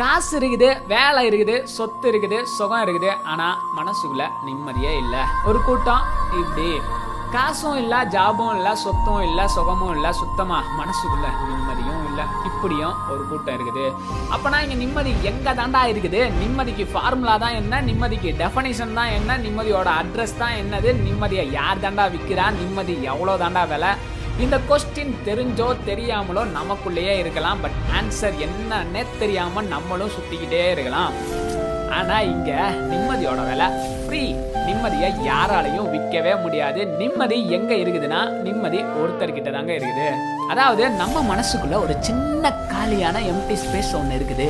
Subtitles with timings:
[0.00, 3.48] காசு இருக்குது வேலை இருக்குது சொத்து இருக்குது சுகம் இருக்குது ஆனா
[3.78, 5.22] மனசுக்குள்ள நிம்மதியே இல்லை.
[5.48, 6.04] ஒரு கூட்டம்
[6.40, 6.68] இப்படி.
[7.34, 12.20] காசும் இல்ல ஜாபும் இல்ல சொத்தும் இல்ல சுகமும் இல்ல சுத்தமா மனசுக்குள்ள நிம்மதியும் இல்ல.
[12.48, 13.84] இப்படியும் ஒரு கூட்டம் இருக்குது.
[14.34, 16.22] அப்பனா இங்க நிம்மதி எங்க தாண்டா இருக்குது?
[16.40, 17.82] நிம்மதிக்கு ஃபார்முலா தான் என்ன?
[17.88, 19.38] நிம்மதிக்கு டெஃபனிஷன் தான் என்ன?
[19.44, 20.92] நிம்மதியோட அட்ரஸ் தான் என்னது?
[21.06, 23.92] நிம்மதியை யார் தாண்டா விற்கிறா நிம்மதி எவ்வளோ தாண்டா விலை?
[24.44, 31.14] இந்த கொஸ்டின் தெரிஞ்சோ தெரியாமலோ நமக்குள்ளேயே இருக்கலாம் பட் ஆன்சர் என்னன்னே தெரியாம நம்மளும் சுத்திக்கிட்டே இருக்கலாம்.
[31.98, 32.50] ஆனா இங்க
[32.90, 33.66] நிம்மதியோட வேலை.
[34.04, 34.22] ஃப்ரீ
[34.66, 36.80] நிம்மதியை யாராலையும் விற்கவே முடியாது.
[37.00, 40.08] நிம்மதி எங்க இருக்குதுன்னா நிம்மதி ஒருத்தர்கிட்ட தாங்க இருக்குது.
[40.52, 44.48] அதாவது நம்ம மனசுக்குள்ள ஒரு சின்ன காலியான எம்டி ஸ்பேஸ் ஒன்று இருக்குது.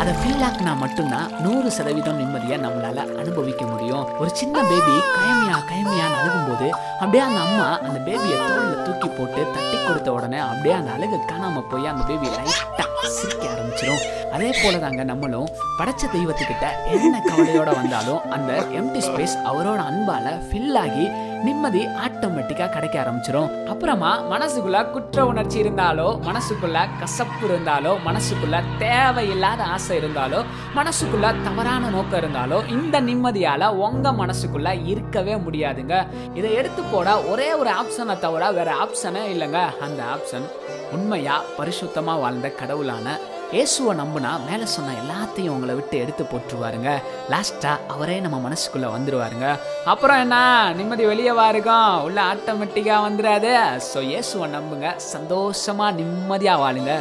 [0.00, 4.04] அதை ஃபீல் ஆக்குனா மட்டும்தான் நூறு சதவீதம் நிம்மதியை நம்மளால அனுபவிக்க முடியும்.
[4.20, 6.20] ஒரு சின்ன பேபி கயமியா கயமியான்னு
[6.60, 6.68] போது
[7.00, 11.68] அப்படியே அந்த அம்மா அந்த பேபியை தோளில் தூக்கி போட்டு தட்டி கொடுத்த உடனே அப்படியே அந்த அழுகு காணாமல்
[11.70, 14.02] போய் அந்த பேபி லைட்டாக சிரிக்க ஆரம்பிச்சிடும்
[14.40, 20.78] அதே போல தாங்க நம்மளும் படைச்ச தெய்வத்துக்கிட்ட என்ன கவலையோட வந்தாலும் அந்த எம்டி ஸ்பேஸ் அவரோட அன்பால ஃபில்
[20.78, 21.04] ஆகி
[21.44, 29.96] நிம்மதி ஆட்டோமேட்டிக்கா கிடைக்க ஆரம்பிச்சிடும் அப்புறமா மனசுக்குள்ள குற்ற உணர்ச்சி இருந்தாலோ மனசுக்குள்ள கசப்பு இருந்தாலோ மனசுக்குள்ள தேவையில்லாத ஆசை
[29.96, 30.40] இருந்தாலோ
[30.74, 35.94] மனசுக்குள்ள தவறான நோக்கம் இருந்தாலோ இந்த நிம்மதியால உங்க மனசுக்குள்ள இருக்கவே முடியாதுங்க.
[36.34, 39.60] இதை எடுத்து போட ஒரே ஒரு ஆப்ஷனை தவிர வேற ஆப்ஷனே இல்லைங்க.
[39.80, 40.46] அந்த ஆப்ஷன்
[40.92, 43.06] உண்மையா பரிசுத்தமா வாழ்ந்த கடவுளான
[43.54, 46.90] இயேசுவை நம்புனா மேலே சொன்ன எல்லாத்தையும் உங்களை விட்டு எடுத்து போட்டுருவாருங்க.
[47.32, 49.46] லாஸ்ட்டாக அவரே நம்ம மனசுக்குள்ளே வந்துடுவாருங்க
[49.92, 50.36] அப்புறம் என்ன?
[50.78, 53.52] நிம்மதி வெளியே வாருக்கும் உள்ள ஆட்டோமேட்டிக்காக வந்துடாது
[53.90, 54.96] ஸோ இயேசுவை நம்புங்க.
[54.96, 56.94] சந்தோஷமாக நிம்மதியாக வாழுங்க.